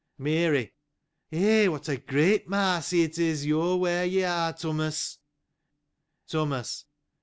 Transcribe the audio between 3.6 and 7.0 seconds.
are where you are, Thomas. Thomas.